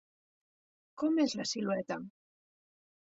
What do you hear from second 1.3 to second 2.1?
la silueta?